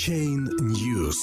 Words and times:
Chain 0.00 0.48
News. 0.60 1.18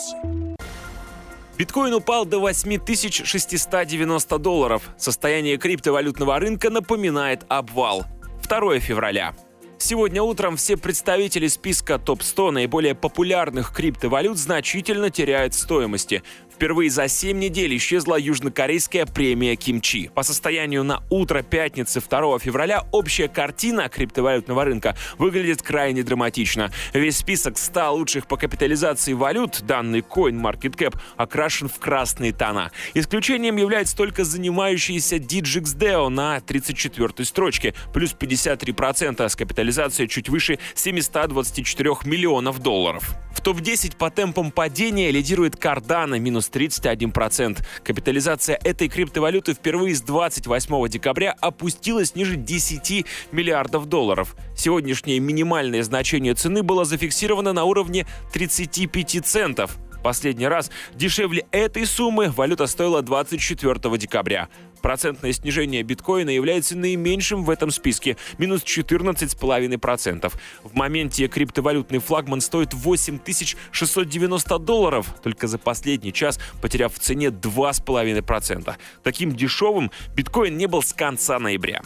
Биткоин 1.57 1.95
упал 1.95 2.25
до 2.25 2.37
8690 2.39 4.38
долларов. 4.38 4.83
Состояние 4.97 5.57
криптовалютного 5.57 6.37
рынка 6.39 6.69
напоминает 6.69 7.43
обвал. 7.48 8.05
2 8.48 8.79
февраля. 8.79 9.34
Сегодня 9.79 10.21
утром 10.21 10.58
все 10.58 10.78
представители 10.78 11.48
списка 11.48 11.98
топ-100 11.98 12.52
наиболее 12.52 12.94
популярных 12.94 13.74
криптовалют 13.74 14.38
значительно 14.38 15.09
теряют 15.09 15.55
стоимости. 15.55 16.21
Впервые 16.58 16.89
за 16.89 17.08
7 17.08 17.38
недель 17.38 17.78
исчезла 17.78 18.18
южнокорейская 18.18 19.05
премия 19.05 19.55
Кимчи. 19.55 20.10
По 20.16 20.23
состоянию 20.23 20.84
на 20.84 21.04
утро 21.12 21.44
пятницы 21.44 22.02
2 22.02 22.40
февраля 22.40 22.84
общая 22.91 23.28
картина 23.28 23.90
криптовалютного 23.90 24.66
рынка 24.66 24.98
выглядит 25.20 25.62
крайне 25.62 26.02
драматично. 26.02 26.72
Весь 26.94 27.18
список 27.18 27.59
100 27.59 27.94
лучших 27.94 28.28
по 28.28 28.38
капитализации 28.38 29.14
валют, 29.14 29.62
данный 29.68 30.00
CoinMarketCap, 30.00 30.98
окрашен 31.16 31.70
в 31.70 31.78
красные 31.78 32.34
тона. 32.34 32.72
Исключением 32.95 33.58
является 33.58 33.95
только 33.95 34.23
занимающийся 34.23 35.17
DigixDeo 35.17 36.09
на 36.09 36.39
34 36.39 37.23
строчке, 37.23 37.76
плюс 37.94 38.16
53% 38.20 39.30
с 39.30 39.36
капитализацией 39.36 40.09
чуть 40.09 40.28
выше 40.28 40.58
724 40.73 41.98
миллионов 42.05 42.58
долларов. 42.64 43.16
В 43.48 43.50
топ-10 43.50 43.96
по 43.96 44.12
темпам 44.12 44.52
падения 44.52 45.10
лидирует 45.10 45.56
Cardano, 45.56 46.20
минус 46.20 46.52
31%. 46.54 47.66
Капитализация 47.82 48.60
этой 48.62 48.90
криптовалюты 48.90 49.54
впервые 49.54 49.96
с 49.96 50.02
28 50.02 50.90
декабря 50.90 51.34
опустилась 51.40 52.14
ниже 52.14 52.36
10 52.36 53.06
миллиардов 53.32 53.86
долларов. 53.86 54.36
Сегодняшнее 54.54 55.22
минимальное 55.22 55.82
значение 55.84 56.34
цены 56.34 56.62
было 56.62 56.84
зафиксировано 56.84 57.54
на 57.54 57.64
уровне 57.64 58.06
35 58.34 59.26
центов. 59.26 59.78
Последний 60.07 60.47
раз 60.47 60.71
дешевле 60.95 61.45
этой 61.52 61.85
суммы 61.85 62.31
валюта 62.31 62.66
стоила 62.67 63.02
24 63.02 63.97
декабря. 63.97 64.47
Процентное 64.81 65.33
снижение 65.33 65.83
биткоина 65.83 66.30
является 66.30 66.77
наименьшим 66.77 67.44
в 67.44 67.49
этом 67.49 67.72
списке– 67.72 68.16
минус 68.38 68.64
14,5%. 68.64 70.31
В 70.64 70.75
моменте 70.77 71.27
криптовалютный 71.27 71.99
флагман 71.99 72.39
стоит 72.39 72.73
8690 72.73 74.59
долларов, 74.59 75.14
только 75.22 75.47
за 75.47 75.58
последний 75.58 76.14
час 76.14 76.39
потеряв 76.61 76.94
в 76.94 76.99
цене 76.99 77.27
2,5%. 77.27 78.75
Таким 79.03 79.36
дешевым 79.36 79.92
биткоин 80.16 80.55
не 80.55 80.67
был 80.67 80.83
с 80.83 80.94
конца 80.94 81.38
ноября. 81.38 81.81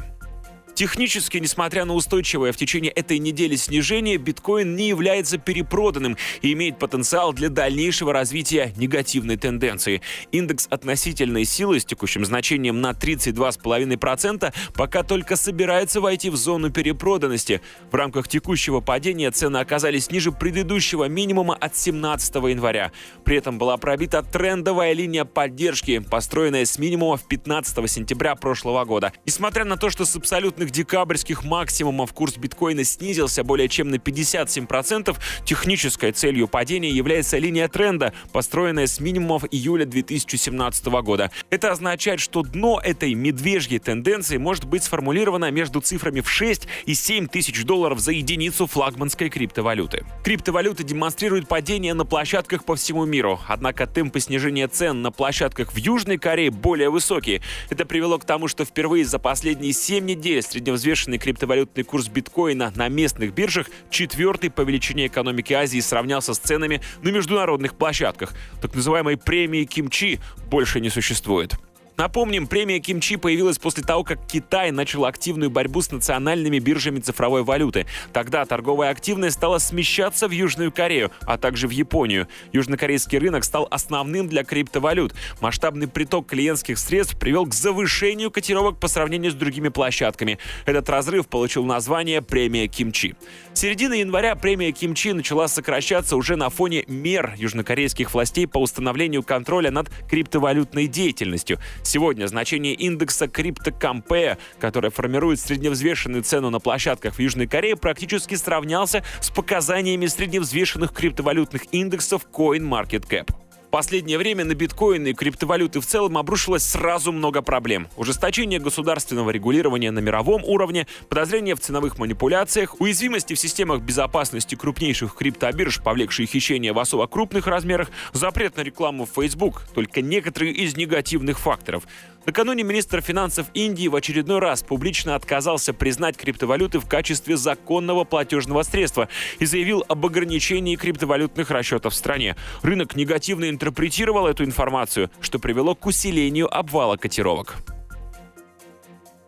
Технически, 0.81 1.37
несмотря 1.37 1.85
на 1.85 1.93
устойчивое 1.93 2.51
в 2.51 2.57
течение 2.57 2.91
этой 2.91 3.19
недели 3.19 3.55
снижение, 3.55 4.17
биткоин 4.17 4.75
не 4.75 4.87
является 4.87 5.37
перепроданным 5.37 6.17
и 6.41 6.53
имеет 6.53 6.79
потенциал 6.79 7.33
для 7.33 7.49
дальнейшего 7.49 8.11
развития 8.11 8.73
негативной 8.77 9.37
тенденции. 9.37 10.01
Индекс 10.31 10.65
относительной 10.71 11.45
силы 11.45 11.79
с 11.79 11.85
текущим 11.85 12.25
значением 12.25 12.81
на 12.81 12.93
32,5% 12.93 14.51
пока 14.73 15.03
только 15.03 15.35
собирается 15.35 16.01
войти 16.01 16.31
в 16.31 16.35
зону 16.35 16.71
перепроданности. 16.71 17.61
В 17.91 17.93
рамках 17.93 18.27
текущего 18.27 18.79
падения 18.79 19.29
цены 19.29 19.57
оказались 19.57 20.09
ниже 20.09 20.31
предыдущего 20.31 21.07
минимума 21.07 21.53
от 21.53 21.77
17 21.77 22.33
января. 22.37 22.91
При 23.23 23.37
этом 23.37 23.59
была 23.59 23.77
пробита 23.77 24.23
трендовая 24.23 24.93
линия 24.93 25.25
поддержки, 25.25 25.99
построенная 25.99 26.65
с 26.65 26.79
минимума 26.79 27.17
в 27.17 27.27
15 27.27 27.87
сентября 27.87 28.33
прошлого 28.33 28.83
года. 28.83 29.13
Несмотря 29.27 29.63
на 29.63 29.77
то, 29.77 29.91
что 29.91 30.05
с 30.05 30.15
абсолютных 30.15 30.70
декабрьских 30.71 31.43
максимумов 31.43 32.13
курс 32.13 32.37
биткоина 32.37 32.83
снизился 32.83 33.43
более 33.43 33.69
чем 33.69 33.89
на 33.89 33.95
57%, 33.95 35.15
технической 35.45 36.11
целью 36.11 36.47
падения 36.47 36.89
является 36.89 37.37
линия 37.37 37.67
тренда, 37.67 38.13
построенная 38.31 38.87
с 38.87 38.99
минимумов 38.99 39.43
июля 39.51 39.85
2017 39.85 40.85
года. 41.03 41.31
Это 41.49 41.71
означает, 41.71 42.19
что 42.19 42.41
дно 42.41 42.79
этой 42.83 43.13
медвежьей 43.13 43.79
тенденции 43.79 44.37
может 44.37 44.65
быть 44.65 44.83
сформулировано 44.83 45.51
между 45.51 45.81
цифрами 45.81 46.21
в 46.21 46.29
6 46.29 46.67
и 46.85 46.93
7 46.93 47.27
тысяч 47.27 47.63
долларов 47.63 47.99
за 47.99 48.11
единицу 48.11 48.67
флагманской 48.67 49.29
криптовалюты. 49.29 50.05
Криптовалюта 50.23 50.83
демонстрирует 50.83 51.47
падение 51.47 51.93
на 51.93 52.05
площадках 52.05 52.65
по 52.65 52.75
всему 52.75 53.05
миру, 53.05 53.39
однако 53.47 53.87
темпы 53.87 54.19
снижения 54.19 54.67
цен 54.67 55.01
на 55.01 55.11
площадках 55.11 55.73
в 55.73 55.77
Южной 55.77 56.17
Корее 56.17 56.51
более 56.51 56.89
высокие. 56.89 57.41
Это 57.69 57.85
привело 57.85 58.17
к 58.17 58.25
тому, 58.25 58.47
что 58.47 58.65
впервые 58.65 59.05
за 59.05 59.19
последние 59.19 59.73
7 59.73 60.05
недель 60.05 60.41
средневзвешенный 60.51 61.17
криптовалютный 61.17 61.83
курс 61.83 62.07
биткоина 62.07 62.71
на 62.75 62.89
местных 62.89 63.33
биржах 63.33 63.67
четвертый 63.89 64.49
по 64.49 64.61
величине 64.61 65.07
экономики 65.07 65.53
Азии 65.53 65.79
сравнялся 65.79 66.33
с 66.33 66.39
ценами 66.39 66.81
на 67.01 67.09
международных 67.09 67.75
площадках. 67.75 68.33
Так 68.61 68.75
называемой 68.75 69.17
премии 69.17 69.63
Кимчи 69.63 70.19
больше 70.49 70.79
не 70.79 70.89
существует. 70.89 71.55
Напомним, 72.01 72.47
премия 72.47 72.79
Кимчи 72.79 73.15
появилась 73.15 73.59
после 73.59 73.83
того, 73.83 74.03
как 74.03 74.25
Китай 74.25 74.71
начал 74.71 75.05
активную 75.05 75.51
борьбу 75.51 75.83
с 75.83 75.91
национальными 75.91 76.57
биржами 76.57 76.99
цифровой 76.99 77.43
валюты. 77.43 77.85
Тогда 78.11 78.43
торговая 78.45 78.89
активность 78.89 79.35
стала 79.35 79.59
смещаться 79.59 80.27
в 80.27 80.31
Южную 80.31 80.71
Корею, 80.71 81.11
а 81.27 81.37
также 81.37 81.67
в 81.67 81.69
Японию. 81.69 82.27
Южнокорейский 82.53 83.19
рынок 83.19 83.43
стал 83.43 83.67
основным 83.69 84.27
для 84.27 84.43
криптовалют. 84.43 85.13
Масштабный 85.41 85.87
приток 85.87 86.25
клиентских 86.25 86.79
средств 86.79 87.19
привел 87.19 87.45
к 87.45 87.53
завышению 87.53 88.31
котировок 88.31 88.79
по 88.79 88.87
сравнению 88.87 89.31
с 89.31 89.35
другими 89.35 89.69
площадками. 89.69 90.39
Этот 90.65 90.89
разрыв 90.89 91.27
получил 91.27 91.65
название 91.65 92.23
премия 92.23 92.67
Кимчи. 92.67 93.13
С 93.53 93.59
середины 93.59 93.93
января 93.93 94.35
премия 94.35 94.71
Кимчи 94.71 95.13
начала 95.13 95.47
сокращаться 95.47 96.15
уже 96.15 96.35
на 96.35 96.49
фоне 96.49 96.83
мер 96.87 97.35
южнокорейских 97.37 98.11
властей 98.15 98.47
по 98.47 98.57
установлению 98.57 99.21
контроля 99.21 99.69
над 99.69 99.91
криптовалютной 100.09 100.87
деятельностью. 100.87 101.59
Сегодня. 101.91 102.25
Значение 102.27 102.73
индекса 102.73 103.25
CryptoCompare, 103.25 104.37
который 104.61 104.91
формирует 104.91 105.41
средневзвешенную 105.41 106.23
цену 106.23 106.49
на 106.49 106.61
площадках 106.61 107.15
в 107.15 107.19
Южной 107.19 107.47
Корее, 107.47 107.75
практически 107.75 108.35
сравнялся 108.35 109.03
с 109.19 109.29
показаниями 109.29 110.05
средневзвешенных 110.05 110.93
криптовалютных 110.93 111.63
индексов 111.73 112.25
CoinMarketCap 112.31 113.40
последнее 113.71 114.17
время 114.17 114.45
на 114.45 114.53
биткоины 114.53 115.09
и 115.09 115.13
криптовалюты 115.13 115.79
в 115.79 115.85
целом 115.85 116.17
обрушилось 116.17 116.63
сразу 116.63 117.11
много 117.11 117.41
проблем. 117.41 117.87
Ужесточение 117.97 118.59
государственного 118.59 119.31
регулирования 119.31 119.89
на 119.89 119.99
мировом 119.99 120.43
уровне, 120.43 120.85
подозрения 121.09 121.55
в 121.55 121.59
ценовых 121.61 121.97
манипуляциях, 121.97 122.79
уязвимости 122.79 123.33
в 123.33 123.39
системах 123.39 123.81
безопасности 123.81 124.55
крупнейших 124.55 125.15
криптобирж, 125.15 125.81
повлекшие 125.81 126.27
хищения 126.27 126.73
в 126.73 126.79
особо 126.79 127.07
крупных 127.07 127.47
размерах, 127.47 127.89
запрет 128.13 128.57
на 128.57 128.61
рекламу 128.61 129.05
в 129.05 129.19
Facebook— 129.19 129.63
только 129.73 130.01
некоторые 130.01 130.51
из 130.51 130.75
негативных 130.75 131.39
факторов. 131.39 131.87
Накануне 132.25 132.63
министр 132.63 133.01
финансов 133.01 133.47
Индии 133.55 133.87
в 133.87 133.95
очередной 133.95 134.39
раз 134.39 134.61
публично 134.61 135.15
отказался 135.15 135.73
признать 135.73 136.17
криптовалюты 136.17 136.79
в 136.79 136.87
качестве 136.87 137.35
законного 137.35 138.03
платежного 138.03 138.61
средства 138.61 139.09
и 139.39 139.45
заявил 139.45 139.83
об 139.87 140.05
ограничении 140.05 140.75
криптовалютных 140.75 141.49
расчетов 141.49 141.93
в 141.93 141.95
стране. 141.95 142.35
Рынок 142.61 142.95
негативно 142.95 143.49
интерпретировал 143.49 144.27
эту 144.27 144.43
информацию, 144.43 145.09
что 145.19 145.39
привело 145.39 145.73
к 145.73 145.85
усилению 145.87 146.53
обвала 146.55 146.95
котировок. 146.95 147.57